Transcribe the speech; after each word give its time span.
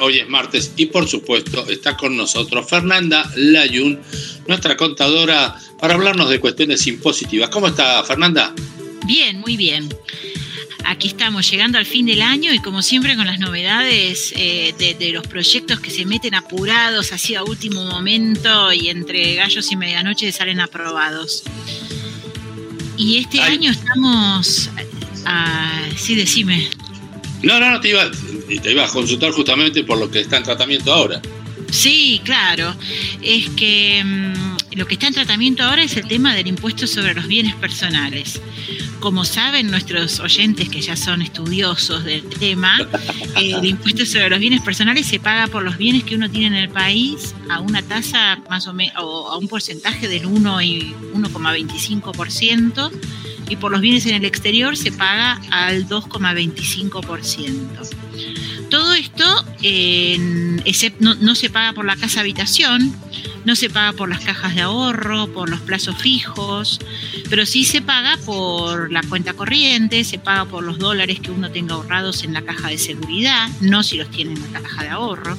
Hoy 0.00 0.18
es 0.18 0.28
martes 0.28 0.72
y 0.76 0.86
por 0.86 1.08
supuesto 1.08 1.68
está 1.68 1.96
con 1.96 2.16
nosotros 2.16 2.68
Fernanda 2.68 3.30
Layun, 3.36 4.00
nuestra 4.46 4.76
contadora, 4.76 5.56
para 5.78 5.94
hablarnos 5.94 6.30
de 6.30 6.40
cuestiones 6.40 6.86
impositivas. 6.86 7.50
¿Cómo 7.50 7.68
está 7.68 8.02
Fernanda? 8.04 8.54
Bien, 9.06 9.38
muy 9.40 9.56
bien. 9.56 9.88
Aquí 10.84 11.08
estamos 11.08 11.50
llegando 11.50 11.76
al 11.78 11.84
fin 11.84 12.06
del 12.06 12.22
año 12.22 12.52
y 12.54 12.60
como 12.60 12.82
siempre 12.82 13.14
con 13.16 13.26
las 13.26 13.38
novedades 13.38 14.32
eh, 14.36 14.74
de, 14.78 15.12
los 15.12 15.26
proyectos 15.26 15.80
que 15.80 15.90
se 15.90 16.06
meten 16.06 16.34
apurados 16.34 17.12
así 17.12 17.34
a 17.34 17.44
último 17.44 17.84
momento 17.84 18.72
y 18.72 18.88
entre 18.88 19.34
gallos 19.34 19.70
y 19.70 19.76
medianoche 19.76 20.32
salen 20.32 20.60
aprobados. 20.60 21.42
Y 22.96 23.18
este 23.18 23.40
año 23.40 23.70
estamos... 23.70 24.70
Ah, 25.26 25.86
sí, 25.96 26.14
decime. 26.14 26.70
No, 27.42 27.60
no, 27.60 27.70
no, 27.70 27.80
te 27.80 27.90
iba, 27.90 28.10
te 28.10 28.72
iba 28.72 28.84
a 28.84 28.88
consultar 28.88 29.30
justamente 29.32 29.84
por 29.84 29.98
lo 29.98 30.10
que 30.10 30.20
está 30.20 30.38
en 30.38 30.42
tratamiento 30.42 30.92
ahora. 30.92 31.20
Sí, 31.70 32.20
claro. 32.24 32.74
Es 33.22 33.48
que 33.50 34.02
mm, 34.04 34.76
lo 34.76 34.86
que 34.86 34.94
está 34.94 35.08
en 35.08 35.14
tratamiento 35.14 35.62
ahora 35.62 35.82
es 35.82 35.96
el 35.96 36.08
tema 36.08 36.34
del 36.34 36.46
impuesto 36.46 36.86
sobre 36.86 37.14
los 37.14 37.26
bienes 37.26 37.54
personales. 37.56 38.40
Como 39.00 39.24
saben 39.24 39.70
nuestros 39.70 40.18
oyentes 40.18 40.68
que 40.68 40.80
ya 40.80 40.96
son 40.96 41.22
estudiosos 41.22 42.04
del 42.04 42.24
tema, 42.28 42.78
el 43.36 43.64
impuesto 43.64 44.04
sobre 44.06 44.30
los 44.30 44.40
bienes 44.40 44.62
personales 44.62 45.06
se 45.06 45.20
paga 45.20 45.46
por 45.46 45.62
los 45.62 45.76
bienes 45.76 46.04
que 46.04 46.16
uno 46.16 46.30
tiene 46.30 46.46
en 46.48 46.54
el 46.64 46.68
país 46.70 47.34
a 47.50 47.60
una 47.60 47.82
tasa 47.82 48.40
más 48.48 48.66
o 48.66 48.72
menos, 48.72 48.94
o 48.98 49.28
a 49.28 49.38
un 49.38 49.46
porcentaje 49.46 50.08
del 50.08 50.26
1 50.26 50.62
y 50.62 50.94
1,25% 51.14 52.90
y 53.48 53.56
por 53.56 53.72
los 53.72 53.80
bienes 53.80 54.06
en 54.06 54.14
el 54.14 54.24
exterior 54.24 54.76
se 54.76 54.92
paga 54.92 55.40
al 55.50 55.88
2,25%. 55.88 57.88
Todo 58.70 58.94
esto 58.94 59.24
no, 61.00 61.34
se 61.34 61.50
paga 61.50 61.72
por 61.72 61.86
la 61.86 61.96
casa 61.96 62.20
habitación, 62.20 62.94
no 63.46 63.56
se 63.56 63.70
paga 63.70 63.94
por 63.94 64.10
las 64.10 64.20
cajas 64.20 64.54
de 64.54 64.60
ahorro, 64.62 65.32
por 65.32 65.48
los 65.48 65.60
plazos 65.60 65.96
fijos, 65.96 66.78
pero 67.30 67.46
sí 67.46 67.64
se 67.64 67.80
paga 67.80 68.18
por 68.26 68.92
la 68.92 69.02
cuenta 69.02 69.32
corriente, 69.32 70.04
se 70.04 70.18
paga 70.18 70.44
por 70.44 70.64
los 70.64 70.78
dólares 70.78 71.18
que 71.20 71.30
uno 71.30 71.50
tenga 71.50 71.76
ahorrados 71.76 72.24
en 72.24 72.34
la 72.34 72.42
caja 72.42 72.68
de 72.68 72.76
seguridad, 72.76 73.48
no 73.62 73.82
si 73.82 73.96
los 73.96 74.10
tiene 74.10 74.34
en 74.34 74.52
la 74.52 74.60
caja 74.60 74.82
de 74.82 74.90
ahorro. 74.90 75.38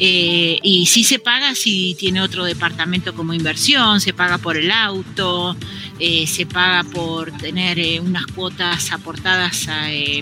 Eh, 0.00 0.60
y 0.62 0.86
sí 0.86 1.02
se 1.02 1.18
paga 1.18 1.54
si 1.56 1.96
tiene 1.98 2.20
otro 2.20 2.44
departamento 2.44 3.14
como 3.14 3.34
inversión, 3.34 4.00
se 4.00 4.12
paga 4.12 4.38
por 4.38 4.56
el 4.56 4.70
auto, 4.70 5.56
eh, 5.98 6.26
se 6.28 6.46
paga 6.46 6.84
por 6.84 7.32
tener 7.32 7.80
eh, 7.80 7.98
unas 7.98 8.26
cuotas 8.26 8.92
aportadas 8.92 9.66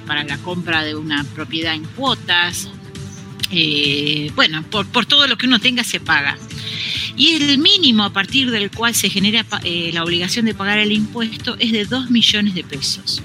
para 0.07 0.25
la 0.25 0.39
compra 0.39 0.83
de 0.83 0.95
una 0.95 1.25
propiedad 1.25 1.75
en 1.75 1.85
cuotas. 1.85 2.69
bueno, 4.35 4.63
por, 4.71 4.87
por, 4.87 5.05
todo 5.05 5.27
lo 5.27 5.37
que 5.37 5.47
uno 5.47 5.59
tenga 5.61 5.85
se 5.85 6.01
paga. 6.01 6.39
Y 7.17 7.35
el 7.35 7.59
mínimo 7.59 8.05
a 8.05 8.13
partir 8.13 8.51
del 8.51 8.71
cual 8.71 8.95
se 8.95 9.11
genera 9.11 9.45
la 9.93 10.05
obligación 10.05 10.47
de 10.47 10.55
pagar 10.55 10.79
el 10.79 10.93
impuesto 10.93 11.57
es 11.59 11.73
de 11.73 11.85
2 11.85 12.11
millones 12.11 12.55
de 12.55 12.65
pesos. 12.65 13.23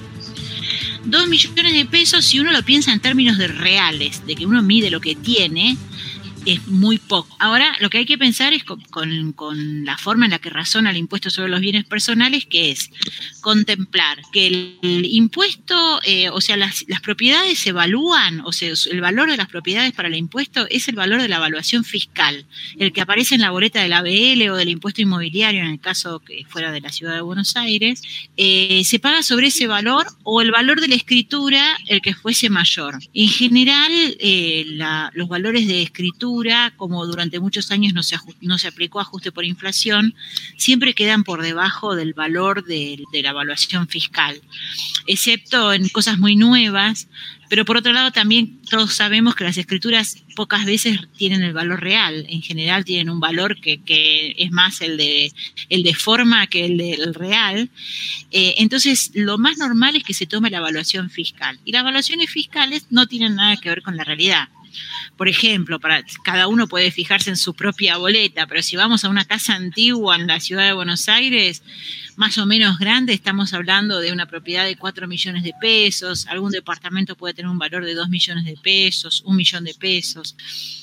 2 1.03 1.27
millones 1.27 1.73
de 1.73 1.85
pesos, 1.85 2.25
si 2.25 2.39
uno 2.39 2.51
lo 2.51 2.63
piensa 2.63 2.93
en 2.93 2.99
términos 2.99 3.37
de 3.37 3.47
reales, 3.47 4.25
de 4.25 4.35
que 4.35 4.45
uno 4.45 4.61
mide 4.61 4.91
lo 4.91 5.01
que 5.01 5.15
tiene, 5.15 5.77
es 6.45 6.67
muy 6.67 6.97
poco. 6.97 7.35
Ahora, 7.39 7.75
lo 7.79 7.89
que 7.89 7.99
hay 7.99 8.05
que 8.05 8.17
pensar 8.17 8.53
es 8.53 8.63
con, 8.63 9.85
la 9.85 9.97
forma 9.97 10.25
en 10.25 10.31
la 10.31 10.39
que 10.39 10.49
razona 10.49 10.89
el 10.91 10.97
impuesto 10.97 11.29
sobre 11.29 11.49
los 11.49 11.61
bienes 11.61 11.85
personales, 11.85 12.45
que 12.45 12.71
es 12.71 12.89
contemplar 13.41 14.21
que 14.31 14.47
el, 14.47 15.05
impuesto, 15.05 16.01
eh, 16.03 16.29
o 16.29 16.41
sea, 16.41 16.57
las, 16.57 16.85
propiedades 17.03 17.59
se 17.59 17.69
evalúan, 17.69 18.41
o 18.41 18.51
sea, 18.51 18.73
el 18.89 19.01
valor 19.01 19.29
de 19.29 19.37
las 19.37 19.47
propiedades 19.47 19.93
para 19.93 20.07
el 20.07 20.15
impuesto 20.15 20.67
es 20.69 20.87
el 20.87 20.95
valor 20.95 21.21
de 21.21 21.27
la 21.27 21.37
evaluación 21.37 21.83
fiscal, 21.83 22.45
el 22.77 22.93
que 22.93 23.01
aparece 23.01 23.35
en 23.35 23.41
la 23.41 23.51
boleta 23.51 23.81
del 23.81 23.93
ABL 23.93 24.49
o 24.49 24.55
del 24.55 24.69
impuesto 24.69 25.01
inmobiliario, 25.01 25.61
en 25.61 25.67
el 25.67 25.79
caso 25.79 26.19
que 26.19 26.45
fuera 26.47 26.71
de 26.71 26.81
la 26.81 26.89
ciudad 26.89 27.15
de 27.15 27.21
Buenos 27.21 27.55
Aires, 27.55 28.01
eh, 28.37 28.83
se 28.85 28.99
paga 28.99 29.23
sobre 29.23 29.47
ese 29.47 29.67
valor 29.67 30.07
o 30.23 30.41
el 30.41 30.51
valor 30.51 30.81
de 30.81 30.87
la 30.87 30.95
escritura, 30.95 31.77
el 31.87 32.01
que 32.01 32.13
fuese 32.13 32.49
mayor. 32.49 32.99
En 33.13 33.29
general, 33.29 33.91
eh, 34.19 34.65
los 35.13 35.27
valores 35.27 35.67
de 35.67 35.81
escritura 35.81 36.30
como 36.77 37.05
durante 37.05 37.39
muchos 37.39 37.71
años 37.71 37.93
no 37.93 38.03
se, 38.03 38.15
no 38.41 38.57
se 38.57 38.67
aplicó 38.67 38.99
ajuste 38.99 39.31
por 39.31 39.45
inflación, 39.45 40.15
siempre 40.57 40.93
quedan 40.93 41.23
por 41.23 41.41
debajo 41.41 41.95
del 41.95 42.13
valor 42.13 42.63
de, 42.63 43.03
la 43.21 43.29
evaluación 43.29 43.87
fiscal, 43.87 44.41
excepto 45.07 45.73
en 45.73 45.89
cosas 45.89 46.17
muy 46.17 46.35
nuevas, 46.35 47.07
pero 47.49 47.65
por 47.65 47.77
otro 47.77 47.91
lado 47.91 48.11
también 48.11 48.61
todos 48.69 48.93
sabemos 48.93 49.35
que 49.35 49.43
las 49.43 49.57
escrituras 49.57 50.23
pocas 50.35 50.65
veces 50.65 50.99
tienen 51.17 51.43
el 51.43 51.53
valor 51.53 51.81
real, 51.81 52.25
en 52.29 52.41
general 52.41 52.85
tienen 52.85 53.09
un 53.09 53.19
valor 53.19 53.59
que, 53.59 53.81
es 54.37 54.51
más 54.51 54.81
el 54.81 54.95
de, 54.97 55.33
el 55.69 55.83
de 55.83 55.93
forma 55.93 56.47
que 56.47 56.65
el 56.65 56.77
del 56.77 57.13
real. 57.13 57.69
Eh, 58.31 58.55
entonces, 58.57 59.11
lo 59.13 59.37
más 59.37 59.57
normal 59.57 59.97
es 59.97 60.03
que 60.03 60.13
se 60.13 60.25
tome 60.25 60.49
la 60.49 60.59
evaluación 60.59 61.09
fiscal. 61.09 61.59
Y 61.65 61.73
las 61.73 61.81
evaluaciones 61.81 62.29
fiscales 62.29 62.87
no 62.89 63.07
tienen 63.07 63.35
nada 63.35 63.57
que 63.57 63.69
ver 63.69 63.81
con 63.81 63.97
la 63.97 64.05
realidad. 64.05 64.47
Por 65.17 65.27
ejemplo, 65.27 65.79
para, 65.79 66.03
cada 66.23 66.47
uno 66.47 66.67
puede 66.67 66.91
fijarse 66.91 67.29
en 67.29 67.37
su 67.37 67.53
propia 67.53 67.97
boleta, 67.97 68.47
pero 68.47 68.61
si 68.61 68.75
vamos 68.75 69.03
a 69.03 69.09
una 69.09 69.25
casa 69.25 69.55
antigua 69.55 70.15
en 70.15 70.27
la 70.27 70.39
ciudad 70.39 70.65
de 70.65 70.73
Buenos 70.73 71.07
Aires, 71.09 71.63
más 72.15 72.37
o 72.37 72.45
menos 72.45 72.77
grande, 72.77 73.13
estamos 73.13 73.53
hablando 73.53 73.99
de 73.99 74.11
una 74.11 74.25
propiedad 74.25 74.65
de 74.65 74.75
4 74.75 75.07
millones 75.07 75.43
de 75.43 75.53
pesos, 75.59 76.27
algún 76.27 76.51
departamento 76.51 77.15
puede 77.15 77.33
tener 77.33 77.49
un 77.49 77.57
valor 77.57 77.85
de 77.85 77.93
2 77.93 78.09
millones 78.09 78.45
de 78.45 78.57
pesos, 78.57 79.23
un 79.25 79.35
millón 79.35 79.63
de 79.63 79.73
pesos. 79.73 80.35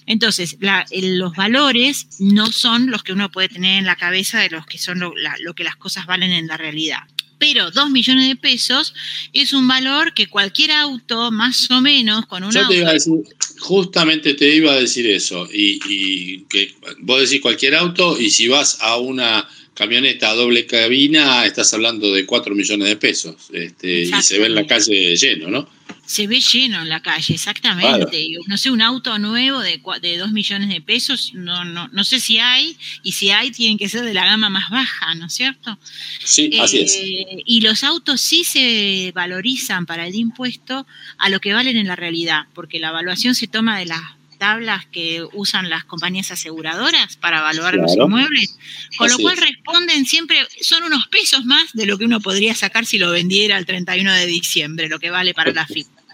Entonces, 0.07 0.57
los 0.93 1.37
valores 1.37 2.09
no 2.19 2.47
son 2.51 2.91
los 2.91 3.03
que 3.03 3.13
uno 3.13 3.31
puede 3.31 3.49
tener 3.49 3.79
en 3.79 3.87
la 3.87 3.97
cabeza 3.97 4.41
de 4.41 4.51
los 4.51 4.67
que 4.67 4.79
son 4.79 5.01
lo 5.01 5.55
que 5.55 5.65
las 5.65 5.77
cosas 5.77 6.07
valen 6.07 6.33
en 6.33 6.47
la 6.47 6.57
realidad 6.57 7.01
pero 7.39 7.71
2 7.71 7.91
millones 7.91 8.29
de 8.29 8.37
pesos 8.37 8.95
es 9.33 9.53
un 9.53 9.67
valor 9.67 10.15
que 10.15 10.27
cualquier 10.27 10.73
auto, 10.73 11.31
más 11.31 11.71
o 11.71 11.81
menos, 11.81 12.27
con 12.27 12.45
un 12.45 12.51
Yo 12.51 12.67
te 12.69 12.77
iba 12.77 12.91
a 12.91 12.95
decir, 12.95 13.15
justamente 13.59 14.35
te 14.35 14.55
iba 14.55 14.73
a 14.73 14.81
decir 14.81 15.07
eso, 15.09 15.49
y, 15.53 15.81
y, 15.89 16.39
que 16.49 16.75
vos 17.01 17.21
decís 17.21 17.41
cualquier 17.41 17.75
auto, 17.75 18.19
y 18.21 18.31
si 18.31 18.49
vas 18.49 18.79
a 18.81 18.99
una 18.99 19.49
camioneta 19.75 20.31
a 20.31 20.35
doble 20.35 20.67
cabina, 20.67 21.47
estás 21.47 21.73
hablando 21.73 22.13
de 22.13 22.27
4 22.27 22.55
millones 22.55 22.89
de 22.89 22.97
pesos, 22.97 23.37
este, 23.53 24.03
y 24.03 24.23
se 24.23 24.39
ve 24.39 24.47
en 24.47 24.55
la 24.55 24.67
calle 24.67 25.17
lleno, 25.17 25.49
¿no? 25.49 25.69
Se 26.09 26.27
ve 26.27 26.41
lleno 26.41 26.81
en 26.81 26.89
la 26.89 27.01
calle, 27.01 27.35
exactamente. 27.35 28.31
No 28.47 28.57
sé, 28.57 28.71
un 28.71 28.81
auto 28.81 29.19
nuevo 29.19 29.61
de, 29.61 29.79
de 30.01 30.17
2 30.17 30.33
millones 30.33 30.71
de 30.71 30.81
pesos, 30.81 31.33
no, 31.35 31.67
no, 31.67 31.89
no 31.89 32.03
sé 32.03 32.19
si 32.19 32.39
hay, 32.39 32.79
y 33.03 33.13
si 33.13 33.29
hay, 33.29 33.51
tienen 33.51 33.77
que 33.77 33.91
ser 33.91 34.07
de 34.07 34.15
la 34.15 34.25
gama 34.25 34.49
más 34.49 34.71
baja, 34.71 35.15
¿no 35.17 35.27
es 35.27 35.35
cierto? 35.35 35.79
Sí, 36.25 36.59
así 36.59 36.79
es. 36.79 36.97
Eh, 36.97 37.43
y 37.45 37.61
los 37.61 37.85
autos 37.85 38.23
sí 38.23 38.43
se 38.43 39.13
valorizan 39.15 39.85
para 39.85 40.07
el 40.07 40.15
impuesto 40.15 40.87
a 41.19 41.29
lo 41.29 41.41
que 41.41 41.53
valen 41.53 41.77
en 41.77 41.87
la 41.87 41.95
realidad, 41.95 42.47
porque 42.55 42.79
la 42.79 42.89
evaluación 42.89 43.35
se 43.35 43.47
toma 43.47 43.79
de 43.79 43.85
las 43.85 44.01
tablas 44.39 44.87
que 44.87 45.27
usan 45.33 45.69
las 45.69 45.85
compañías 45.85 46.31
aseguradoras 46.31 47.17
para 47.17 47.41
evaluar 47.41 47.75
los 47.75 47.95
inmuebles, 47.97 48.57
con 48.97 49.11
lo 49.11 49.19
cual 49.19 49.37
responden 49.37 50.07
siempre, 50.07 50.47
son 50.61 50.85
unos 50.85 51.07
pesos 51.09 51.45
más 51.45 51.73
de 51.73 51.87
lo 51.87 51.99
que 51.99 52.05
uno 52.05 52.21
podría 52.21 52.55
sacar 52.55 52.87
si 52.87 52.99
lo 52.99 53.11
vendiera 53.11 53.59
el 53.59 53.67
31 53.67 54.13
de 54.13 54.27
diciembre, 54.27 54.89
lo 54.89 54.99
que 54.99 55.11
vale 55.11 55.35
para 55.35 55.53
la 55.53 55.67
FIP. 55.67 55.87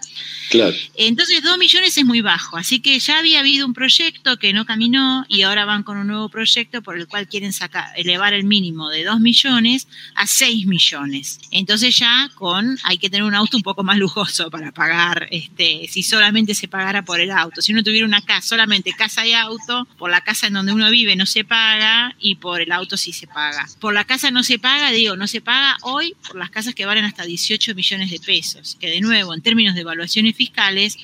Entonces, 0.95 1.43
dos 1.43 1.57
millones 1.57 1.97
es 1.97 2.05
muy 2.05 2.21
bajo, 2.21 2.57
así 2.57 2.79
que 2.79 2.99
ya 2.99 3.19
había 3.19 3.39
habido 3.39 3.65
un 3.65 3.73
proyecto 3.73 4.37
que 4.37 4.53
no 4.53 4.65
caminó 4.65 5.25
y 5.27 5.43
ahora 5.43 5.65
van 5.65 5.83
con 5.83 5.97
un 5.97 6.07
nuevo 6.07 6.29
proyecto 6.29 6.81
por 6.81 6.97
el 6.97 7.07
cual 7.07 7.27
quieren 7.27 7.53
sacar, 7.53 7.87
elevar 7.95 8.33
el 8.33 8.43
mínimo 8.43 8.89
de 8.89 9.03
dos 9.03 9.19
millones 9.19 9.87
a 10.15 10.27
seis 10.27 10.65
millones. 10.65 11.39
Entonces 11.51 11.97
ya 11.97 12.29
con, 12.35 12.77
hay 12.83 12.97
que 12.97 13.09
tener 13.09 13.23
un 13.23 13.35
auto 13.35 13.57
un 13.57 13.63
poco 13.63 13.83
más 13.83 13.97
lujoso 13.97 14.49
para 14.49 14.71
pagar, 14.71 15.27
este, 15.31 15.87
si 15.89 16.03
solamente 16.03 16.53
se 16.53 16.67
pagara 16.67 17.03
por 17.03 17.19
el 17.19 17.31
auto. 17.31 17.61
Si 17.61 17.71
uno 17.71 17.83
tuviera 17.83 18.05
una 18.05 18.21
casa, 18.21 18.49
solamente 18.49 18.93
casa 18.93 19.25
y 19.25 19.33
auto, 19.33 19.87
por 19.97 20.11
la 20.11 20.21
casa 20.21 20.47
en 20.47 20.53
donde 20.53 20.73
uno 20.73 20.89
vive 20.89 21.15
no 21.15 21.25
se 21.25 21.43
paga 21.43 22.15
y 22.19 22.35
por 22.35 22.61
el 22.61 22.71
auto 22.71 22.97
sí 22.97 23.13
se 23.13 23.27
paga. 23.27 23.67
Por 23.79 23.93
la 23.93 24.05
casa 24.05 24.31
no 24.31 24.43
se 24.43 24.59
paga, 24.59 24.91
digo, 24.91 25.15
no 25.15 25.27
se 25.27 25.41
paga 25.41 25.77
hoy 25.81 26.15
por 26.27 26.37
las 26.37 26.49
casas 26.49 26.75
que 26.75 26.85
valen 26.85 27.05
hasta 27.05 27.25
18 27.25 27.75
millones 27.75 28.11
de 28.11 28.19
pesos, 28.19 28.77
que 28.79 28.89
de 28.89 29.01
nuevo, 29.01 29.33
en 29.33 29.41
términos 29.41 29.75
de 29.75 29.81
evaluaciones 29.81 30.34
fiscales, 30.35 30.97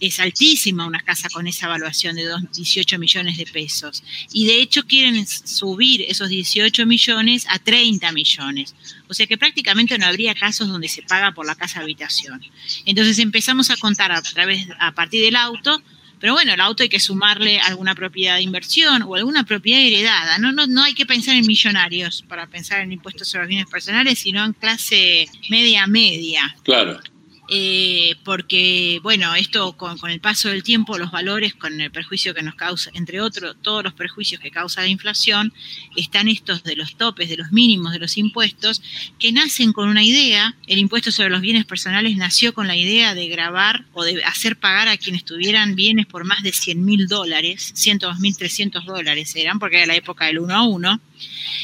es 0.00 0.20
altísima 0.20 0.86
una 0.86 1.00
casa 1.00 1.28
con 1.30 1.46
esa 1.46 1.66
evaluación 1.66 2.16
de 2.16 2.28
18 2.54 2.98
millones 2.98 3.38
de 3.38 3.46
pesos. 3.46 4.02
Y 4.32 4.46
de 4.46 4.60
hecho 4.60 4.84
quieren 4.84 5.26
subir 5.26 6.02
esos 6.02 6.28
18 6.28 6.86
millones 6.86 7.46
a 7.48 7.58
30 7.58 8.12
millones. 8.12 8.74
O 9.08 9.14
sea 9.14 9.26
que 9.26 9.38
prácticamente 9.38 9.98
no 9.98 10.06
habría 10.06 10.34
casos 10.34 10.68
donde 10.68 10.88
se 10.88 11.02
paga 11.02 11.32
por 11.32 11.46
la 11.46 11.54
casa 11.54 11.80
habitación. 11.80 12.42
Entonces 12.84 13.18
empezamos 13.18 13.70
a 13.70 13.76
contar 13.76 14.12
a 14.12 14.20
través, 14.22 14.66
a 14.78 14.92
partir 14.92 15.22
del 15.24 15.36
auto, 15.36 15.82
pero 16.18 16.32
bueno, 16.32 16.54
el 16.54 16.60
auto 16.60 16.82
hay 16.82 16.88
que 16.88 17.00
sumarle 17.00 17.60
alguna 17.60 17.94
propiedad 17.94 18.36
de 18.36 18.42
inversión 18.42 19.02
o 19.02 19.14
alguna 19.14 19.44
propiedad 19.44 19.80
heredada. 19.80 20.38
No, 20.38 20.50
no, 20.50 20.66
no 20.66 20.82
hay 20.82 20.94
que 20.94 21.04
pensar 21.04 21.36
en 21.36 21.46
millonarios 21.46 22.24
para 22.26 22.46
pensar 22.46 22.80
en 22.80 22.92
impuestos 22.92 23.28
sobre 23.28 23.46
bienes 23.46 23.66
personales, 23.66 24.18
sino 24.18 24.44
en 24.44 24.52
clase 24.54 25.28
media 25.50 25.86
media. 25.86 26.56
Claro. 26.62 27.00
Eh, 27.48 28.16
porque, 28.24 28.98
bueno, 29.02 29.34
esto 29.34 29.76
con, 29.76 29.98
el 30.10 30.20
paso 30.20 30.48
del 30.48 30.62
tiempo, 30.62 30.98
los 30.98 31.10
valores, 31.10 31.54
con 31.54 31.80
el 31.80 31.90
perjuicio 31.90 32.34
que 32.34 32.42
nos 32.42 32.54
causa, 32.56 32.90
entre 32.94 33.20
otros, 33.20 33.56
todos 33.62 33.84
los 33.84 33.92
perjuicios 33.92 34.40
que 34.40 34.50
causa 34.50 34.80
la 34.80 34.88
inflación, 34.88 35.52
están 35.96 36.28
estos 36.28 36.64
de 36.64 36.76
los 36.76 36.96
topes, 36.96 37.28
de 37.28 37.36
los 37.36 37.52
mínimos 37.52 37.92
de 37.92 38.00
los 38.00 38.16
impuestos, 38.16 38.82
que 39.18 39.32
nacen 39.32 39.72
con 39.72 39.88
una 39.88 40.02
idea. 40.02 40.56
El 40.66 40.78
impuesto 40.78 41.12
sobre 41.12 41.30
los 41.30 41.40
bienes 41.40 41.64
personales 41.64 42.16
nació 42.16 42.52
con 42.52 42.66
la 42.66 42.76
idea 42.76 43.14
de 43.14 43.28
grabar 43.28 43.84
o 43.92 44.04
de 44.04 44.24
hacer 44.24 44.56
pagar 44.56 44.88
a 44.88 44.96
quienes 44.96 45.24
tuvieran 45.24 45.76
bienes 45.76 46.06
por 46.06 46.24
más 46.24 46.42
de 46.42 46.52
100 46.52 46.84
mil 46.84 47.06
dólares, 47.06 47.72
102 47.74 48.18
mil 48.18 48.36
300 48.36 48.84
dólares 48.84 49.34
eran, 49.36 49.58
porque 49.58 49.76
era 49.76 49.86
la 49.86 49.96
época 49.96 50.26
del 50.26 50.40
1 50.40 50.54
a 50.54 50.62
1. 50.62 51.00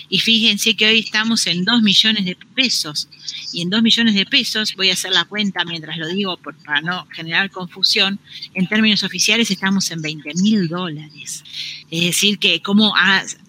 Y 0.09 0.19
fíjense 0.19 0.75
que 0.75 0.87
hoy 0.87 0.99
estamos 0.99 1.47
en 1.47 1.65
2 1.65 1.83
millones 1.83 2.25
de 2.25 2.37
pesos. 2.55 3.09
Y 3.53 3.63
en 3.63 3.71
2 3.71 3.83
millones 3.83 4.15
de 4.15 4.27
pesos, 4.27 4.75
voy 4.77 4.91
a 4.91 4.95
hacer 4.95 5.13
la 5.13 5.25
cuenta 5.25 5.65
mientras 5.65 5.97
lo 5.97 6.09
digo 6.09 6.39
para 6.39 6.81
no 6.81 7.07
generar 7.15 7.51
confusión, 7.51 8.19
en 8.55 8.67
términos 8.67 9.03
oficiales 9.05 9.51
estamos 9.51 9.91
en 9.91 10.03
20 10.03 10.35
mil 10.37 10.69
dólares. 10.69 11.45
Es 11.91 12.05
decir, 12.05 12.39
que 12.39 12.63
cómo 12.63 12.95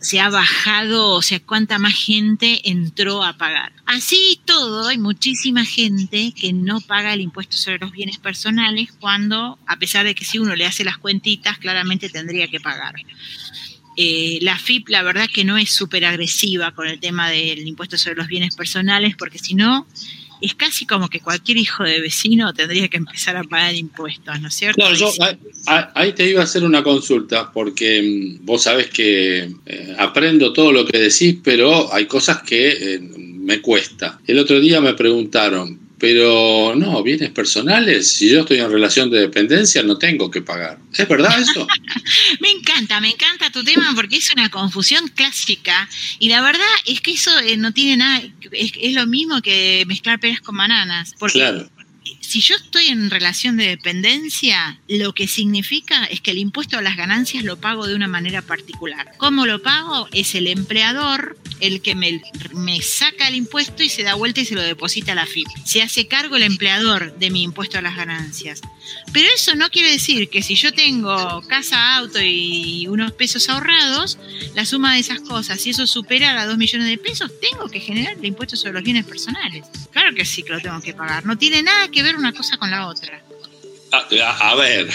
se 0.01 0.19
ha 0.19 0.29
bajado, 0.29 1.11
o 1.11 1.21
sea, 1.21 1.39
cuánta 1.39 1.79
más 1.79 1.93
gente 1.93 2.69
entró 2.69 3.23
a 3.23 3.37
pagar. 3.37 3.71
Así 3.85 4.39
todo, 4.45 4.87
hay 4.87 4.97
muchísima 4.97 5.65
gente 5.65 6.33
que 6.35 6.51
no 6.51 6.81
paga 6.81 7.13
el 7.13 7.21
impuesto 7.21 7.55
sobre 7.55 7.79
los 7.79 7.91
bienes 7.91 8.17
personales 8.17 8.91
cuando, 8.99 9.57
a 9.65 9.77
pesar 9.77 10.05
de 10.05 10.15
que 10.15 10.25
si 10.25 10.39
uno 10.39 10.55
le 10.55 10.65
hace 10.65 10.83
las 10.83 10.97
cuentitas, 10.97 11.57
claramente 11.57 12.09
tendría 12.09 12.47
que 12.47 12.59
pagar. 12.59 12.95
Eh, 13.95 14.39
la 14.41 14.57
FIP, 14.57 14.89
la 14.89 15.03
verdad 15.03 15.29
que 15.31 15.43
no 15.43 15.57
es 15.57 15.71
súper 15.71 16.05
agresiva 16.05 16.71
con 16.71 16.87
el 16.87 16.99
tema 16.99 17.29
del 17.29 17.67
impuesto 17.67 17.97
sobre 17.97 18.15
los 18.15 18.27
bienes 18.27 18.55
personales, 18.55 19.15
porque 19.17 19.37
si 19.37 19.53
no, 19.55 19.87
es 20.43 20.55
casi 20.55 20.85
como 20.85 21.07
que 21.07 21.21
cualquier 21.21 21.57
hijo 21.57 21.83
de 21.83 22.01
vecino 22.01 22.53
tendría 22.53 22.89
que 22.89 22.97
empezar 22.97 23.37
a 23.37 23.43
pagar 23.43 23.75
impuestos, 23.75 24.41
¿no 24.41 24.49
es 24.49 24.53
cierto? 24.53 24.75
Claro, 24.75 24.95
yo 24.95 25.09
ahí 25.93 26.11
te 26.11 26.29
iba 26.29 26.41
a 26.41 26.43
hacer 26.43 26.63
una 26.65 26.83
consulta, 26.83 27.51
porque 27.51 28.01
mm, 28.41 28.45
vos 28.45 28.63
sabés 28.63 28.89
que 28.89 29.49
eh, 29.65 29.95
aprendo 29.97 30.51
todo 30.51 30.73
lo 30.73 30.85
que 30.85 30.97
decís, 30.97 31.37
pero 31.41 31.93
hay 31.93 32.07
cosas 32.07 32.41
que 32.41 32.69
eh, 32.71 32.99
me 32.99 33.61
cuesta. 33.61 34.19
El 34.27 34.39
otro 34.39 34.59
día 34.59 34.81
me 34.81 34.95
preguntaron, 34.95 35.79
pero 36.03 36.75
no, 36.75 37.01
bienes 37.01 37.29
personales, 37.29 38.11
si 38.11 38.29
yo 38.29 38.41
estoy 38.41 38.59
en 38.59 38.69
relación 38.69 39.09
de 39.09 39.21
dependencia, 39.21 39.81
no 39.83 39.97
tengo 39.97 40.29
que 40.29 40.41
pagar. 40.41 40.77
¿Es 40.91 41.07
verdad 41.07 41.39
eso? 41.39 41.65
me 42.41 42.51
encanta, 42.51 42.99
me 42.99 43.07
encanta 43.07 43.49
tu 43.51 43.63
tema 43.63 43.89
porque 43.95 44.17
es 44.17 44.29
una 44.33 44.49
confusión 44.49 45.07
clásica 45.07 45.87
y 46.19 46.27
la 46.27 46.41
verdad 46.41 46.67
es 46.85 46.99
que 46.99 47.11
eso 47.11 47.31
eh, 47.39 47.55
no 47.55 47.71
tiene 47.71 47.95
nada, 47.95 48.21
es, 48.51 48.93
lo 48.93 49.07
mismo 49.07 49.41
que 49.41 49.85
mezclar 49.87 50.19
peras 50.19 50.41
con 50.41 50.57
bananas. 50.57 51.15
Porque 51.17 51.39
claro 51.39 51.69
si 52.19 52.41
yo 52.41 52.55
estoy 52.55 52.87
en 52.87 53.09
relación 53.09 53.57
de 53.57 53.67
dependencia, 53.67 54.79
lo 54.87 55.13
que 55.13 55.27
significa 55.27 56.05
es 56.05 56.19
que 56.19 56.31
el 56.31 56.39
impuesto 56.39 56.77
a 56.77 56.81
las 56.81 56.97
ganancias 56.97 57.43
lo 57.43 57.57
pago 57.57 57.85
de 57.85 57.95
una 57.95 58.07
manera 58.07 58.41
particular. 58.41 59.11
¿Cómo 59.17 59.45
lo 59.45 59.61
pago? 59.61 60.07
Es 60.11 60.33
el 60.33 60.47
empleador 60.47 61.37
el 61.59 61.81
que 61.81 61.95
me, 61.95 62.81
saca 62.81 63.27
el 63.27 63.35
impuesto 63.35 63.83
y 63.83 63.89
se 63.89 64.03
da 64.03 64.15
vuelta 64.15 64.41
y 64.41 64.45
se 64.45 64.55
lo 64.55 64.61
deposita 64.61 65.13
a 65.13 65.15
la 65.15 65.25
FIP. 65.25 65.47
Se 65.65 65.81
hace 65.81 66.07
cargo 66.07 66.35
el 66.35 66.43
empleador 66.43 67.17
de 67.17 67.29
mi 67.29 67.43
impuesto 67.43 67.77
a 67.77 67.81
las 67.81 67.95
ganancias. 67.95 68.61
Pero 69.13 69.27
eso 69.33 69.55
no 69.55 69.69
quiere 69.69 69.91
decir 69.91 70.29
que 70.29 70.41
si 70.41 70.55
yo 70.55 70.73
tengo 70.73 71.41
casa, 71.47 71.95
auto 71.95 72.19
y 72.21 72.87
unos 72.87 73.13
pesos 73.13 73.47
ahorrados, 73.49 74.17
la 74.55 74.65
suma 74.65 74.93
de 74.93 74.99
esas 74.99 75.21
cosas, 75.21 75.61
si 75.61 75.69
eso 75.69 75.87
supera 75.87 76.39
a 76.41 76.45
2 76.45 76.57
millones 76.57 76.87
de 76.87 76.97
pesos, 76.97 77.31
tengo 77.39 77.69
que 77.69 77.79
generar 77.79 78.15
el 78.17 78.25
impuesto 78.25 78.55
sobre 78.55 78.73
los 78.73 78.83
bienes 78.83 79.05
personales. 79.05 79.65
Claro 79.91 80.15
que 80.15 80.25
sí 80.25 80.43
que 80.43 80.53
lo 80.53 80.59
tengo 80.59 80.81
que 80.81 80.93
pagar. 80.93 81.25
No 81.25 81.37
tiene 81.37 81.63
nada 81.63 81.87
que 81.89 82.03
ver 82.03 82.15
una 82.15 82.33
cosa 82.33 82.57
con 82.57 82.69
la 82.71 82.87
otra. 82.87 83.23
A, 84.41 84.55
ver, 84.55 84.89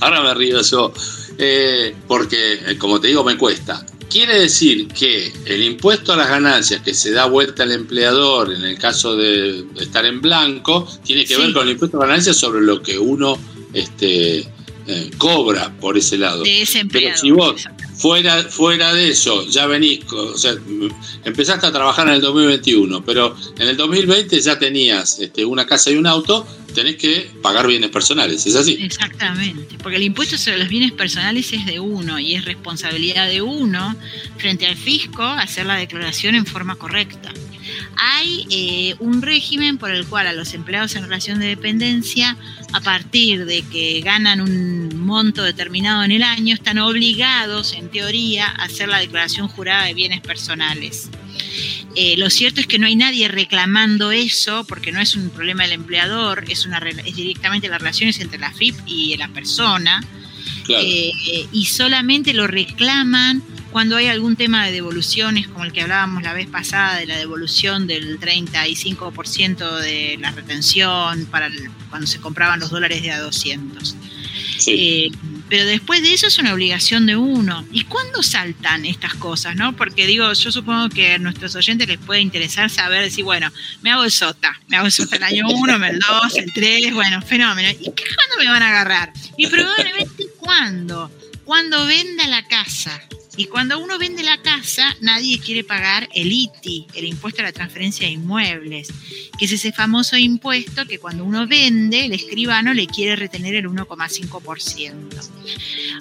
ahora 0.00 0.22
me 0.22 0.34
río 0.34 0.60
yo, 0.62 0.92
eh, 1.38 1.94
porque 2.08 2.54
eh, 2.54 2.78
como 2.78 3.00
te 3.00 3.08
digo 3.08 3.22
me 3.22 3.36
cuesta. 3.36 3.84
Quiere 4.12 4.40
decir 4.40 4.88
que 4.88 5.32
el 5.46 5.62
impuesto 5.62 6.12
a 6.12 6.16
las 6.16 6.28
ganancias 6.28 6.82
que 6.82 6.92
se 6.92 7.12
da 7.12 7.24
vuelta 7.24 7.62
al 7.62 7.72
empleador 7.72 8.52
en 8.52 8.62
el 8.62 8.78
caso 8.78 9.16
de 9.16 9.64
estar 9.80 10.04
en 10.04 10.20
blanco 10.20 10.86
tiene 11.02 11.24
que 11.24 11.38
ver 11.38 11.54
con 11.54 11.66
el 11.66 11.72
impuesto 11.72 11.96
a 11.96 12.00
las 12.00 12.08
ganancias 12.08 12.36
sobre 12.36 12.60
lo 12.60 12.82
que 12.82 12.98
uno 12.98 13.38
este, 13.72 14.46
eh, 14.86 15.10
cobra 15.18 15.72
por 15.80 15.96
ese 15.96 16.18
lado. 16.18 16.42
De 16.42 16.62
ese. 16.62 16.84
Pero 16.86 17.16
si 17.16 17.30
vos 17.30 17.64
fuera, 17.96 18.42
fuera 18.42 18.92
de 18.92 19.10
eso 19.10 19.46
ya 19.48 19.66
venís, 19.66 20.00
o 20.12 20.36
sea, 20.36 20.54
empezaste 21.24 21.66
a 21.66 21.72
trabajar 21.72 22.08
en 22.08 22.14
el 22.14 22.20
2021, 22.20 23.04
pero 23.04 23.36
en 23.58 23.68
el 23.68 23.76
2020 23.76 24.40
ya 24.40 24.58
tenías 24.58 25.18
este, 25.20 25.44
una 25.44 25.66
casa 25.66 25.90
y 25.90 25.96
un 25.96 26.06
auto, 26.06 26.46
tenés 26.74 26.96
que 26.96 27.30
pagar 27.42 27.66
bienes 27.66 27.90
personales, 27.90 28.44
¿es 28.46 28.56
así? 28.56 28.78
Exactamente, 28.80 29.78
porque 29.82 29.96
el 29.96 30.02
impuesto 30.02 30.36
sobre 30.36 30.58
los 30.58 30.68
bienes 30.68 30.92
personales 30.92 31.52
es 31.52 31.64
de 31.66 31.78
uno 31.78 32.18
y 32.18 32.34
es 32.34 32.44
responsabilidad 32.44 33.28
de 33.28 33.42
uno 33.42 33.94
frente 34.38 34.66
al 34.66 34.76
fisco 34.76 35.22
hacer 35.22 35.66
la 35.66 35.76
declaración 35.76 36.34
en 36.34 36.46
forma 36.46 36.74
correcta. 36.76 37.32
Hay 37.96 38.46
eh, 38.50 38.96
un 38.98 39.22
régimen 39.22 39.78
por 39.78 39.90
el 39.90 40.06
cual 40.06 40.26
a 40.26 40.32
los 40.32 40.54
empleados 40.54 40.94
en 40.94 41.02
relación 41.02 41.38
de 41.40 41.46
dependencia, 41.46 42.36
a 42.72 42.80
partir 42.80 43.44
de 43.44 43.62
que 43.62 44.00
ganan 44.00 44.40
un 44.40 44.96
monto 44.96 45.42
determinado 45.42 46.02
en 46.04 46.12
el 46.12 46.22
año, 46.22 46.54
están 46.54 46.78
obligados, 46.78 47.72
en 47.74 47.90
teoría, 47.90 48.46
a 48.46 48.64
hacer 48.64 48.88
la 48.88 48.98
declaración 48.98 49.48
jurada 49.48 49.84
de 49.84 49.94
bienes 49.94 50.20
personales. 50.20 51.10
Eh, 51.94 52.16
lo 52.16 52.30
cierto 52.30 52.60
es 52.60 52.66
que 52.66 52.78
no 52.78 52.86
hay 52.86 52.96
nadie 52.96 53.28
reclamando 53.28 54.12
eso, 54.12 54.64
porque 54.66 54.92
no 54.92 55.00
es 55.00 55.14
un 55.14 55.30
problema 55.30 55.64
del 55.64 55.72
empleador, 55.72 56.44
es, 56.48 56.64
una, 56.64 56.78
es 56.78 57.16
directamente 57.16 57.68
las 57.68 57.80
relaciones 57.80 58.18
entre 58.20 58.38
la 58.38 58.52
FIP 58.52 58.76
y 58.86 59.16
la 59.16 59.28
persona. 59.28 60.02
Eh, 60.68 61.12
y 61.52 61.66
solamente 61.66 62.32
lo 62.32 62.46
reclaman 62.46 63.42
cuando 63.72 63.96
hay 63.96 64.06
algún 64.06 64.36
tema 64.36 64.66
de 64.66 64.72
devoluciones, 64.72 65.48
como 65.48 65.64
el 65.64 65.72
que 65.72 65.80
hablábamos 65.80 66.22
la 66.22 66.34
vez 66.34 66.46
pasada, 66.46 66.98
de 66.98 67.06
la 67.06 67.16
devolución 67.16 67.86
del 67.86 68.20
35% 68.20 69.78
de 69.78 70.18
la 70.20 70.30
retención 70.30 71.26
para 71.26 71.50
cuando 71.88 72.06
se 72.06 72.20
compraban 72.20 72.60
los 72.60 72.70
dólares 72.70 73.02
de 73.02 73.10
a 73.10 73.20
200. 73.20 73.96
Eh, 74.66 75.10
pero 75.48 75.66
después 75.66 76.02
de 76.02 76.14
eso 76.14 76.26
es 76.26 76.38
una 76.38 76.54
obligación 76.54 77.06
de 77.06 77.16
uno. 77.16 77.66
¿Y 77.72 77.84
cuándo 77.84 78.22
saltan 78.22 78.84
estas 78.84 79.14
cosas? 79.14 79.56
no 79.56 79.74
Porque 79.74 80.06
digo, 80.06 80.32
yo 80.32 80.52
supongo 80.52 80.88
que 80.88 81.14
a 81.14 81.18
nuestros 81.18 81.54
oyentes 81.56 81.88
les 81.88 81.98
puede 81.98 82.20
interesar 82.20 82.70
saber, 82.70 83.02
decir, 83.02 83.24
bueno, 83.24 83.50
me 83.82 83.90
hago 83.90 84.04
el 84.04 84.10
SOTA, 84.10 84.58
me 84.68 84.76
hago 84.76 84.86
el 84.86 84.92
SOTA 84.92 85.16
el 85.16 85.22
año 85.24 85.44
1, 85.48 85.86
el 85.86 85.98
2, 85.98 86.36
el 86.36 86.52
3, 86.52 86.94
bueno, 86.94 87.20
fenómeno. 87.22 87.68
¿Y 87.70 87.84
cuándo 87.84 88.36
me 88.38 88.48
van 88.48 88.62
a 88.62 88.68
agarrar? 88.68 89.12
Y 89.36 89.46
probablemente 89.46 90.24
cuándo, 90.38 91.10
cuando 91.44 91.84
venda 91.86 92.26
la 92.28 92.46
casa. 92.46 93.00
Y 93.36 93.46
cuando 93.46 93.78
uno 93.78 93.98
vende 93.98 94.22
la 94.22 94.42
casa, 94.42 94.94
nadie 95.00 95.38
quiere 95.38 95.64
pagar 95.64 96.08
el 96.14 96.30
ITI, 96.30 96.86
el 96.94 97.06
impuesto 97.06 97.40
a 97.40 97.44
la 97.44 97.52
transferencia 97.52 98.06
de 98.06 98.12
inmuebles, 98.12 98.88
que 99.38 99.46
es 99.46 99.52
ese 99.52 99.72
famoso 99.72 100.18
impuesto 100.18 100.86
que 100.86 100.98
cuando 100.98 101.24
uno 101.24 101.46
vende, 101.46 102.04
el 102.04 102.12
escribano 102.12 102.74
le 102.74 102.86
quiere 102.86 103.16
retener 103.16 103.54
el 103.54 103.68
1,5%. 103.68 105.30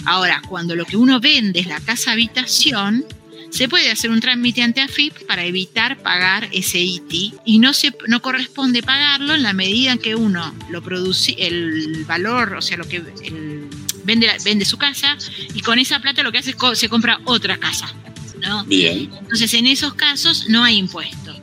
Ahora, 0.06 0.42
cuando 0.50 0.76
lo 0.76 0.86
que 0.86 0.98
uno 0.98 1.22
vende 1.22 1.62
es 1.62 1.68
la 1.68 1.80
casa 1.80 2.12
habitación, 2.12 3.06
se 3.52 3.68
puede 3.68 3.92
hacer 3.92 4.10
un 4.10 4.22
trámite 4.22 4.64
ante 4.64 4.82
AFIP 4.82 5.26
para 5.28 5.46
evitar 5.46 6.02
pagar 6.02 6.48
ese 6.52 6.80
ITI 6.80 7.36
y 7.46 7.60
no, 7.60 7.74
se, 7.74 7.94
no 8.08 8.22
corresponde 8.22 8.82
pagarlo 8.82 9.36
en 9.36 9.44
la 9.44 9.54
medida 9.54 9.92
en 9.92 10.00
que 10.00 10.16
uno 10.16 10.54
lo 10.70 10.82
produce, 10.82 11.36
el 11.38 12.06
valor, 12.06 12.54
o 12.54 12.62
sea, 12.62 12.78
lo 12.78 12.88
que 12.88 12.98
el, 12.98 13.68
vende, 14.04 14.30
vende 14.44 14.66
su 14.66 14.78
casa 14.78 15.18
y 15.54 15.62
con 15.62 15.80
esa 15.80 16.00
plata 16.00 16.24
lo 16.24 16.32
que 16.32 16.40
hace 16.40 16.52
es 16.52 16.80
se 16.80 16.90
compra 16.90 17.20
otra 17.26 17.58
casa. 17.58 17.94
¿no? 18.40 18.64
Bien. 18.66 19.10
Entonces, 19.20 19.54
en 19.54 19.68
esos 19.68 19.94
casos 19.94 20.46
no 20.50 20.64
hay 20.64 20.78
impuesto. 20.78 21.36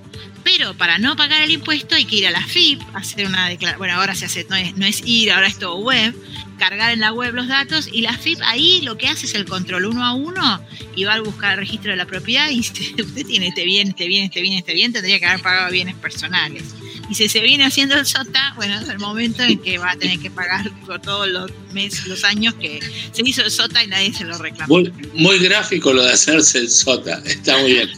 Pero 0.45 0.75
para 0.75 0.99
no 0.99 1.15
pagar 1.15 1.43
el 1.43 1.51
impuesto 1.51 1.95
hay 1.95 2.05
que 2.05 2.17
ir 2.17 2.27
a 2.27 2.31
la 2.31 2.43
FIP, 2.43 2.81
hacer 2.95 3.27
una 3.27 3.49
declaración. 3.49 3.79
Bueno, 3.79 3.95
ahora 3.95 4.15
se 4.15 4.25
hace, 4.25 4.47
no 4.49 4.57
es, 4.57 4.77
no 4.77 4.87
es 4.87 5.03
ir, 5.05 5.31
ahora 5.31 5.47
es 5.47 5.59
todo 5.59 5.77
web, 5.77 6.15
cargar 6.59 6.93
en 6.93 7.01
la 7.01 7.13
web 7.13 7.35
los 7.35 7.49
datos 7.49 7.89
y 7.93 8.01
la 8.01 8.17
FIP 8.17 8.41
ahí 8.43 8.81
lo 8.83 8.97
que 8.97 9.09
hace 9.09 9.27
es 9.27 9.35
el 9.35 9.45
control 9.45 9.85
uno 9.87 10.05
a 10.05 10.15
uno 10.15 10.61
y 10.97 11.05
va 11.05 11.15
a 11.15 11.21
buscar 11.21 11.53
el 11.53 11.59
registro 11.59 11.91
de 11.91 11.97
la 11.97 12.07
propiedad 12.07 12.51
y 12.51 12.61
usted 12.61 13.27
tiene 13.27 13.49
este 13.49 13.65
bien, 13.65 13.89
este 13.89 14.09
bien, 14.09 14.25
este 14.25 14.41
bien, 14.41 14.55
este 14.55 14.73
bien, 14.75 14.93
tendría 14.93 15.19
que 15.19 15.27
haber 15.27 15.43
pagado 15.43 15.71
bienes 15.71 15.95
personales. 15.97 16.75
Y 17.11 17.15
si 17.15 17.29
se 17.29 17.41
viene 17.41 17.65
haciendo 17.65 17.97
el 17.97 18.05
SOTA, 18.05 18.53
bueno, 18.57 18.79
es 18.81 18.89
el 18.89 18.99
momento 18.99 19.43
en 19.43 19.59
que 19.59 19.79
va 19.79 19.93
a 19.93 19.97
tener 19.97 20.19
que 20.19 20.31
pagar 20.31 20.71
por 20.85 21.01
todos 21.01 21.29
los 21.29 21.51
meses, 21.73 22.07
los 22.07 22.23
años 22.25 22.55
que 22.55 22.81
se 23.13 23.23
hizo 23.25 23.43
el 23.43 23.51
SOTA 23.51 23.85
y 23.85 23.87
nadie 23.87 24.13
se 24.13 24.25
lo 24.25 24.37
reclamó. 24.37 24.83
Muy, 25.15 25.39
gráfico 25.39 25.93
lo 25.93 26.03
de 26.03 26.13
hacerse 26.13 26.59
el 26.59 26.69
SOTA, 26.69 27.23
está 27.25 27.57
muy 27.59 27.73
bien. 27.73 27.91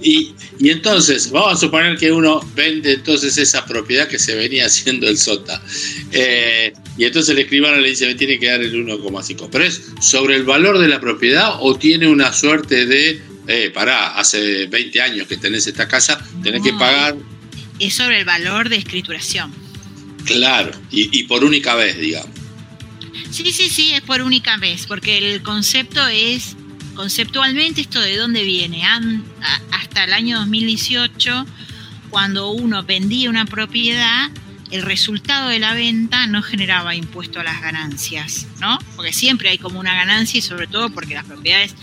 Y, 0.00 0.34
entonces, 0.60 1.30
vamos 1.30 1.54
a 1.54 1.56
suponer 1.56 1.96
que 1.96 2.12
uno 2.12 2.40
vende 2.54 2.92
entonces 2.92 3.36
esa 3.38 3.64
propiedad 3.64 4.06
que 4.06 4.18
se 4.18 4.34
venía 4.34 4.66
haciendo 4.66 5.08
el 5.08 5.18
SOTA. 5.18 5.60
Eh, 6.12 6.72
y 6.96 7.04
entonces 7.04 7.30
el 7.30 7.38
escribano 7.38 7.78
le 7.78 7.88
dice, 7.90 8.06
me 8.06 8.14
tiene 8.14 8.38
que 8.38 8.48
dar 8.48 8.60
el 8.60 8.74
1,5. 8.74 9.48
Pero 9.50 9.64
es 9.64 9.82
sobre 10.00 10.36
el 10.36 10.44
valor 10.44 10.78
de 10.78 10.88
la 10.88 11.00
propiedad 11.00 11.54
o 11.60 11.76
tiene 11.76 12.06
una 12.06 12.32
suerte 12.32 12.86
de, 12.86 13.20
eh, 13.48 13.70
pará, 13.70 14.18
hace 14.18 14.66
20 14.66 15.00
años 15.00 15.26
que 15.26 15.36
tenés 15.36 15.66
esta 15.66 15.88
casa, 15.88 16.22
tenés 16.42 16.62
que 16.62 16.72
pagar 16.74 17.16
es 17.78 17.94
sobre 17.94 18.18
el 18.18 18.24
valor 18.24 18.68
de 18.68 18.76
escrituración. 18.76 19.52
Claro, 20.24 20.72
y, 20.90 21.22
por 21.24 21.44
única 21.44 21.74
vez, 21.74 21.98
digamos. 21.98 22.30
Sí, 23.30 23.50
sí, 23.52 23.70
sí, 23.70 23.92
es 23.94 24.02
por 24.02 24.20
única 24.20 24.56
vez, 24.58 24.86
porque 24.86 25.18
el 25.18 25.42
concepto 25.42 26.06
es, 26.06 26.56
conceptualmente, 26.94 27.80
esto 27.80 28.00
de 28.00 28.16
dónde 28.16 28.42
viene. 28.44 28.84
hasta 29.72 30.04
el 30.04 30.12
año 30.12 30.38
2018, 30.38 31.46
cuando 32.10 32.50
uno 32.50 32.82
vendía 32.82 33.30
una 33.30 33.46
propiedad, 33.46 34.30
el 34.70 34.82
resultado 34.82 35.48
de 35.48 35.58
la 35.58 35.74
venta 35.74 36.26
no 36.26 36.42
generaba 36.42 36.94
impuesto 36.94 37.40
a 37.40 37.44
las 37.44 37.60
ganancias, 37.62 38.46
¿no? 38.60 38.78
Porque 38.96 39.12
siempre 39.12 39.48
hay 39.48 39.58
como 39.58 39.80
una 39.80 39.94
ganancia 39.94 40.38
y 40.38 40.42
sobre 40.42 40.66
todo 40.66 40.90
porque 40.90 41.14
las 41.14 41.24
propiedades 41.24 41.74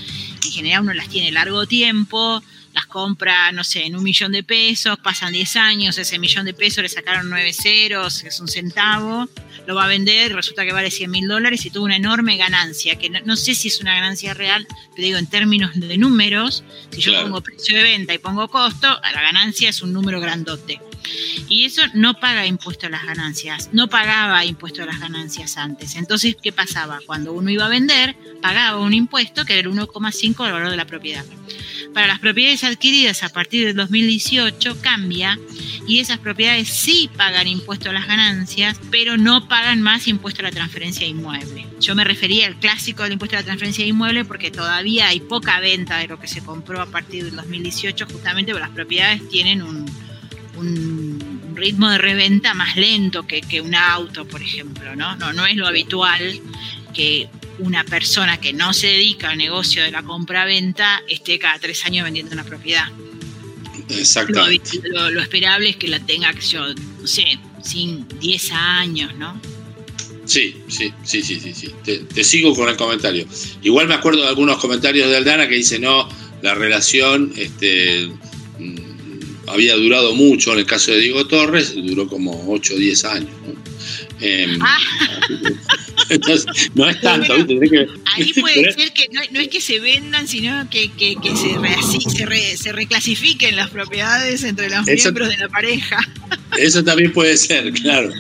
en 0.46 0.52
general 0.52 0.84
uno 0.84 0.94
las 0.94 1.10
tiene 1.10 1.32
largo 1.32 1.66
tiempo, 1.66 2.44
las 2.76 2.86
compra, 2.88 3.54
no 3.54 3.64
sé, 3.64 3.86
en 3.86 3.96
un 3.96 4.04
millón 4.04 4.34
de 4.34 4.44
pesos, 4.44 5.00
pasan 5.02 5.32
10 5.32 5.56
años, 5.56 5.98
ese 5.98 6.20
millón 6.20 6.46
de 6.46 6.54
pesos 6.54 6.84
le 6.84 6.90
sacaron 6.90 7.30
9 7.30 7.54
ceros, 7.54 8.24
es 8.26 8.42
un 8.42 8.50
centavo, 8.50 9.30
lo 9.66 9.76
va 9.76 9.86
a 9.86 9.88
vender, 9.88 10.36
resulta 10.36 10.66
que 10.66 10.74
vale 10.74 10.92
100 10.92 11.10
mil 11.10 11.26
dólares 11.26 11.66
y 11.66 11.70
tuvo 11.70 11.86
una 11.86 11.96
enorme 11.96 12.36
ganancia, 12.36 12.98
que 12.98 13.10
no, 13.10 13.36
sé 13.38 13.56
si 13.56 13.70
es 13.70 13.80
una 13.80 13.96
ganancia 13.96 14.34
real, 14.34 14.68
pero 14.94 15.06
digo 15.06 15.18
en 15.18 15.28
términos 15.28 15.72
de 15.74 15.98
números, 15.98 16.66
si 16.92 17.00
yo 17.00 17.22
pongo 17.24 17.40
precio 17.40 17.78
de 17.78 17.84
venta 17.84 18.14
y 18.14 18.18
pongo 18.18 18.50
costo, 18.50 18.88
la 19.02 19.22
ganancia 19.22 19.70
es 19.70 19.82
un 19.82 19.94
número 19.94 20.20
grandote. 20.20 20.82
Y 21.48 21.66
eso 21.66 21.82
no 21.94 22.20
paga 22.20 22.46
impuesto 22.46 22.88
a 22.88 22.90
las 22.90 23.06
ganancias, 23.06 23.70
no 23.72 23.88
pagaba 23.88 24.46
impuesto 24.46 24.84
a 24.84 24.86
las 24.86 25.00
ganancias 25.00 25.58
antes. 25.58 25.96
Entonces, 25.96 26.36
¿qué 26.42 26.52
pasaba? 26.52 27.00
Cuando 27.06 27.34
uno 27.34 27.50
iba 27.50 27.66
a 27.66 27.70
vender, 27.70 28.16
pagaba 28.42 28.80
un 28.80 28.94
impuesto 28.94 29.46
que 29.46 29.60
era 29.60 29.68
el 29.68 29.76
1,5 29.76 30.44
del 30.44 30.54
valor 30.54 30.72
de 30.72 30.78
la 30.78 30.86
propiedad. 30.86 31.26
Para 31.94 32.08
las 32.08 32.20
propiedades 32.20 32.64
adquiridas 32.64 33.24
a 33.24 33.30
partir 33.30 33.66
del 33.66 33.76
2018 33.76 34.82
cambia 34.82 35.40
y 35.88 36.00
esas 36.00 36.18
propiedades 36.20 36.68
sí 36.68 37.10
pagan 37.16 37.48
impuesto 37.48 37.90
a 37.90 37.94
las 37.94 38.08
ganancias, 38.08 38.78
pero 38.92 39.18
no 39.18 39.48
pagan 39.48 39.82
más 39.82 40.08
impuesto 40.08 40.42
a 40.42 40.44
la 40.44 40.52
transferencia 40.52 41.08
inmueble. 41.08 41.66
Yo 41.80 41.96
me 41.96 42.04
refería 42.04 42.48
al 42.48 42.60
clásico 42.60 43.04
del 43.04 43.14
impuesto 43.14 43.38
a 43.38 43.40
la 43.40 43.46
transferencia 43.46 43.86
inmueble 43.86 44.26
porque 44.26 44.52
todavía 44.52 45.08
hay 45.08 45.22
poca 45.22 45.60
venta 45.60 45.98
de 45.98 46.08
lo 46.08 46.20
que 46.20 46.28
se 46.28 46.42
compró 46.44 46.82
a 46.82 46.86
partir 46.88 47.24
del 47.24 47.36
2018, 47.36 48.08
justamente 48.12 48.52
porque 48.52 48.68
las 48.68 48.76
propiedades 48.76 49.30
tienen 49.30 49.62
un, 49.62 49.86
ritmo 51.56 51.90
de 51.90 51.98
reventa 51.98 52.54
más 52.54 52.76
lento 52.76 53.26
que, 53.26 53.42
que, 53.42 53.62
un 53.62 53.76
auto, 53.76 54.26
por 54.26 54.42
ejemplo, 54.42 54.96
¿no? 54.96 55.16
¿no? 55.16 55.34
No 55.34 55.46
es 55.46 55.56
lo 55.56 55.68
habitual 55.68 56.42
que 56.94 57.30
una 57.60 57.84
persona 57.84 58.40
que 58.40 58.54
no 58.54 58.74
se 58.74 58.88
dedica 58.88 59.30
al 59.30 59.38
negocio 59.38 59.84
de 59.84 59.92
la 59.92 60.04
compra-venta 60.04 61.02
esté 61.08 61.40
cada 61.40 61.60
tres 61.60 61.86
años 61.86 62.04
vendiendo 62.04 62.34
una 62.34 62.44
propiedad. 62.44 62.88
Exactamente. 63.90 64.82
Lo, 64.84 65.22
esperable 65.22 65.70
es 65.70 65.76
que 65.76 65.88
la 65.88 66.00
tenga, 66.00 66.34
yo, 66.40 66.74
no 66.74 67.08
sé, 67.08 67.38
sin 67.64 68.08
10 68.20 68.52
años, 68.52 69.16
¿no? 69.16 69.40
Sí, 70.26 70.58
sí, 70.68 70.92
sí, 71.04 71.22
sí, 71.22 71.40
sí. 71.40 71.54
sí. 71.54 71.72
Te, 71.84 72.24
sigo 72.24 72.56
con 72.56 72.68
el 72.68 72.76
comentario. 72.76 73.28
Igual 73.62 73.88
me 73.88 73.94
acuerdo 73.94 74.24
de 74.24 74.30
algunos 74.30 74.58
comentarios 74.58 75.10
de 75.10 75.18
Aldana 75.18 75.48
que 75.48 75.56
dice, 75.56 75.78
no, 75.78 76.10
la 76.42 76.56
relación 76.56 77.32
este, 77.36 78.10
había 79.48 79.76
durado 79.76 80.16
mucho, 80.16 80.54
en 80.54 80.60
el 80.60 80.66
caso 80.66 80.92
de 80.92 81.00
Diego 81.00 81.26
Torres, 81.28 81.76
duró 81.76 82.08
como 82.08 82.46
8 82.52 82.74
o 82.74 82.78
10 82.78 83.06
años. 83.06 83.30
¿no? 83.46 83.56
Em, 84.22 84.60
ah. 84.62 84.78
Entonces, 86.10 86.46
no 86.76 86.88
es 86.90 87.02
tanto. 87.02 87.34
ahí 87.34 88.34
puede 88.34 88.72
ser 88.74 88.92
que 88.94 89.10
no, 89.12 89.40
es 89.40 89.48
que 89.48 89.62
se 89.62 89.80
vendan, 89.80 90.28
sino 90.28 90.70
que, 90.70 90.92
se, 92.12 92.58
se, 92.58 92.72
reclasifiquen 92.72 93.56
las 93.56 93.70
propiedades 93.72 94.44
entre 94.44 94.70
los 94.70 94.86
miembros 94.86 95.30
de 95.30 95.38
la 95.38 95.50
pareja. 95.50 95.98
Eso 96.58 96.84
también 96.84 97.12
puede 97.12 97.36
ser, 97.38 97.72
claro. 97.74 98.12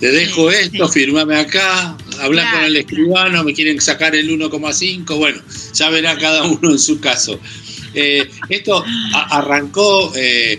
Te 0.00 0.10
dejo 0.10 0.50
esto, 0.50 0.88
firmame 0.88 1.36
acá, 1.36 1.96
habla 2.20 2.50
con 2.50 2.64
el 2.64 2.76
escribano, 2.76 3.44
me 3.44 3.54
quieren 3.54 3.80
sacar 3.80 4.16
el 4.16 4.28
1,5, 4.28 5.16
bueno, 5.16 5.40
ya 5.72 5.90
verá 5.90 6.18
cada 6.18 6.44
uno 6.44 6.72
en 6.72 6.78
su 6.78 6.98
caso. 6.98 7.38
Eh, 7.94 8.28
esto 8.48 8.84
arrancó 9.30 10.12
eh, 10.16 10.58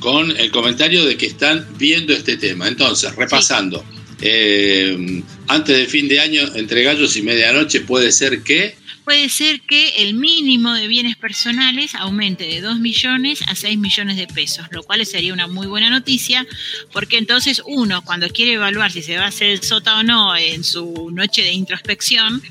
con 0.00 0.36
el 0.36 0.50
comentario 0.50 1.04
de 1.04 1.16
que 1.16 1.26
están 1.26 1.66
viendo 1.78 2.12
este 2.12 2.36
tema. 2.36 2.68
Entonces, 2.68 3.14
repasando. 3.14 3.84
Eh, 4.20 5.22
antes 5.48 5.76
de 5.76 5.86
fin 5.86 6.08
de 6.08 6.20
año, 6.20 6.42
entre 6.54 6.82
gallos 6.82 7.16
y 7.16 7.22
medianoche, 7.22 7.80
puede 7.80 8.12
ser 8.12 8.42
que 8.42 8.76
puede 9.06 9.28
ser 9.28 9.60
que 9.60 10.02
el 10.02 10.14
mínimo 10.14 10.74
de 10.74 10.88
bienes 10.88 11.14
personales 11.14 11.94
aumente 11.94 12.44
de 12.44 12.60
2 12.60 12.80
millones 12.80 13.40
a 13.46 13.54
6 13.54 13.78
millones 13.78 14.16
de 14.16 14.26
pesos, 14.26 14.66
lo 14.72 14.82
cual 14.82 15.06
sería 15.06 15.32
una 15.32 15.46
muy 15.46 15.68
buena 15.68 15.90
noticia, 15.90 16.44
porque 16.92 17.16
entonces 17.16 17.62
uno, 17.64 18.02
cuando 18.02 18.28
quiere 18.30 18.54
evaluar 18.54 18.90
si 18.90 19.02
se 19.02 19.16
va 19.16 19.26
a 19.26 19.28
hacer 19.28 19.50
el 19.50 19.62
sota 19.62 20.00
o 20.00 20.02
no 20.02 20.36
en 20.36 20.64
su 20.64 21.12
noche 21.12 21.42
de 21.42 21.52
introspección, 21.52 22.42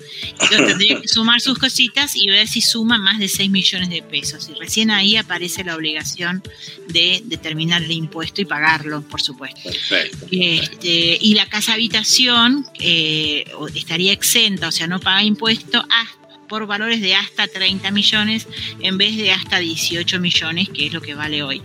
tendría 0.50 1.01
que 1.01 1.09
sumar 1.09 1.41
sus 1.41 1.59
cositas 1.59 2.15
y 2.15 2.29
ver 2.29 2.47
si 2.47 2.62
suma 2.62 2.97
más 2.97 3.19
de 3.19 3.27
6 3.27 3.50
millones 3.51 3.89
de 3.89 4.01
pesos. 4.01 4.50
Y 4.50 4.57
recién 4.57 4.91
ahí 4.91 5.17
aparece 5.17 5.65
la 5.65 5.75
obligación 5.75 6.41
de 6.88 7.21
determinar 7.25 7.83
el 7.83 7.91
impuesto 7.91 8.41
y 8.41 8.45
pagarlo, 8.45 9.01
por 9.01 9.21
supuesto. 9.21 9.59
Perfecto. 9.62 10.27
Este, 10.31 11.17
y 11.19 11.33
la 11.33 11.47
casa 11.47 11.74
habitación 11.74 12.65
eh, 12.79 13.43
estaría 13.75 14.13
exenta, 14.13 14.69
o 14.69 14.71
sea, 14.71 14.88
no 14.88 15.01
paga 15.01 15.21
impuesto 15.21 15.85
hasta 15.89 16.25
por 16.48 16.68
valores 16.68 17.02
de 17.02 17.16
hasta 17.16 17.48
30 17.48 17.92
millones 17.92 18.48
en 18.80 18.98
vez 18.98 19.18
de 19.18 19.32
hasta 19.32 19.60
18 19.60 20.20
millones, 20.20 20.70
que 20.70 20.88
es 20.88 20.94
lo 20.94 21.02
que 21.02 21.16
vale 21.16 21.44
hoy. 21.44 21.62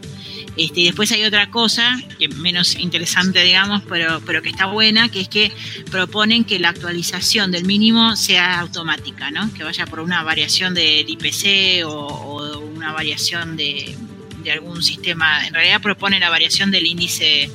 Este, 0.56 0.80
y 0.80 0.84
después 0.84 1.12
hay 1.12 1.24
otra 1.24 1.50
cosa, 1.50 2.00
que 2.18 2.28
menos 2.28 2.74
interesante, 2.76 3.42
digamos, 3.42 3.82
pero, 3.88 4.20
pero 4.26 4.42
que 4.42 4.48
está 4.48 4.66
buena, 4.66 5.08
que 5.08 5.20
es 5.20 5.28
que 5.28 5.52
proponen 5.90 6.44
que 6.44 6.58
la 6.58 6.70
actualización 6.70 7.50
del 7.50 7.64
mínimo 7.64 8.16
sea 8.16 8.60
automática, 8.60 9.30
¿no? 9.30 9.52
Que 9.54 9.64
vaya 9.64 9.86
por 9.86 10.00
una 10.00 10.22
variación 10.22 10.74
del 10.74 11.08
IPC 11.08 11.86
o 11.86 12.60
una 12.74 12.92
variación 12.92 13.56
de, 13.56 13.96
de 14.42 14.52
algún 14.52 14.82
sistema, 14.82 15.46
en 15.46 15.54
realidad 15.54 15.80
propone 15.80 16.18
la 16.18 16.30
variación 16.30 16.70
del 16.70 16.86
índice 16.86 17.50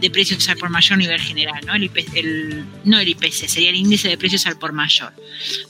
de 0.00 0.10
precios 0.10 0.48
al 0.48 0.56
por 0.56 0.70
mayor 0.70 0.94
a 0.94 0.96
nivel 0.96 1.20
general, 1.20 1.60
¿no? 1.66 1.74
El, 1.74 1.90
el, 2.14 2.64
no 2.84 2.98
el 2.98 3.08
IPC, 3.08 3.48
sería 3.48 3.70
el 3.70 3.76
índice 3.76 4.08
de 4.08 4.18
precios 4.18 4.46
al 4.46 4.58
por 4.58 4.72
mayor, 4.72 5.12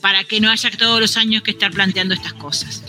para 0.01 0.23
que 0.23 0.39
no 0.39 0.49
haya 0.49 0.69
todos 0.71 0.99
los 0.99 1.17
años 1.17 1.43
que 1.43 1.51
estar 1.51 1.71
planteando 1.71 2.13
estas 2.13 2.33
cosas. 2.33 2.83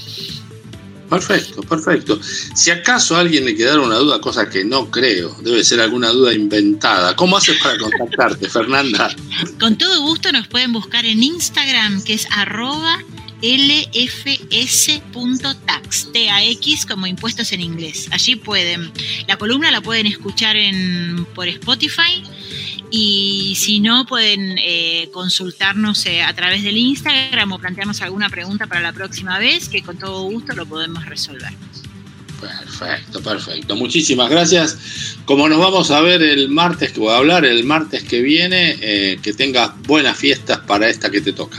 Perfecto, 1.11 1.63
perfecto. 1.63 2.21
Si 2.55 2.71
acaso 2.71 3.17
a 3.17 3.21
alguien 3.21 3.45
le 3.45 3.57
quedara 3.57 3.81
una 3.81 3.97
duda, 3.97 4.21
cosa 4.21 4.49
que 4.49 4.65
no 4.65 4.89
creo, 4.93 5.37
debe 5.43 5.65
ser 5.65 5.81
alguna 5.81 6.11
duda 6.11 6.33
inventada, 6.33 7.17
¿cómo 7.17 7.37
haces 7.37 7.59
para 7.61 7.77
contactarte, 7.79 8.49
Fernanda? 8.49 9.15
Con 9.59 9.77
todo 9.77 10.03
gusto 10.03 10.31
nos 10.31 10.47
pueden 10.47 10.73
buscar 10.73 11.05
en 11.05 11.25
Instagram, 11.25 12.05
que 12.05 12.15
es 12.15 12.29
arroba 12.31 13.03
lfs.tax, 13.43 15.03
TAX 16.13 16.87
como 16.87 17.07
impuestos 17.07 17.53
en 17.53 17.61
inglés. 17.61 18.09
Allí 18.11 18.37
pueden, 18.37 18.93
la 19.27 19.37
columna 19.37 19.71
la 19.71 19.81
pueden 19.81 20.07
escuchar 20.07 20.57
en, 20.57 21.27
por 21.35 21.49
Spotify 21.49 22.23
y 22.91 23.55
si 23.57 23.81
no 23.81 24.05
pueden 24.07 24.59
eh, 24.59 25.09
consultarnos 25.13 26.05
eh, 26.07 26.23
a 26.23 26.35
través 26.35 26.63
del 26.63 26.77
Instagram 26.77 27.53
o 27.53 27.59
plantearnos 27.59 28.03
alguna 28.03 28.29
pregunta 28.29 28.67
para 28.67 28.81
la 28.81 28.93
próxima 28.93 29.39
vez 29.39 29.69
que 29.69 29.83
con 29.83 29.97
todo 29.97 30.23
gusto 30.25 30.55
lo 30.55 30.67
podemos 30.67 31.07
resolver. 31.07 31.53
Perfecto, 32.41 33.23
perfecto. 33.23 33.77
Muchísimas 33.77 34.31
gracias. 34.31 35.17
Como 35.25 35.49
nos 35.49 35.59
vamos 35.59 35.91
a 35.91 36.01
ver 36.01 36.23
el 36.23 36.49
martes, 36.49 36.93
que 36.93 37.01
voy 37.01 37.13
a 37.13 37.19
hablar 37.19 37.45
el 37.45 37.65
martes 37.65 38.03
que 38.03 38.23
viene, 38.23 38.79
eh, 38.81 39.19
que 39.23 39.35
tengas 39.35 39.81
buenas 39.83 40.17
fiestas 40.17 40.59
para 40.61 40.89
esta 40.89 41.11
que 41.11 41.21
te 41.21 41.33
toca. 41.33 41.59